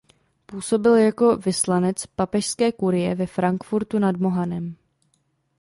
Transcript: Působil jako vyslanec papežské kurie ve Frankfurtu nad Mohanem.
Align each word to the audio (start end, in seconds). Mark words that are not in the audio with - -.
Působil 0.45 0.95
jako 0.95 1.37
vyslanec 1.37 2.05
papežské 2.05 2.71
kurie 2.71 3.15
ve 3.15 3.25
Frankfurtu 3.25 3.99
nad 3.99 4.15
Mohanem. 4.15 4.75